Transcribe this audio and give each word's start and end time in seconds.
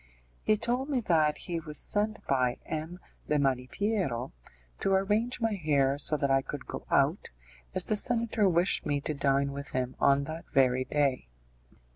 He 0.41 0.57
told 0.57 0.89
me 0.89 0.99
that 1.01 1.37
he 1.37 1.59
was 1.59 1.77
sent 1.77 2.25
by 2.25 2.57
M. 2.65 2.99
de 3.29 3.37
Malipiero 3.37 4.31
to 4.79 4.93
arrange 4.95 5.39
my 5.39 5.53
hair 5.53 5.99
so 5.99 6.17
that 6.17 6.31
I 6.31 6.41
could 6.41 6.65
go 6.65 6.87
out, 6.89 7.29
as 7.75 7.85
the 7.85 7.95
senator 7.95 8.49
wished 8.49 8.83
me 8.83 8.99
to 9.01 9.13
dine 9.13 9.51
with 9.51 9.73
him 9.73 9.95
on 9.99 10.23
that 10.23 10.45
very 10.55 10.85
day. 10.85 11.27